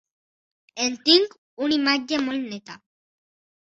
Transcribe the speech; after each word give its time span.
En 0.85 0.97
tinc 1.11 1.37
una 1.69 1.79
imatge 1.79 2.23
molt 2.27 2.51
neta. 2.53 2.83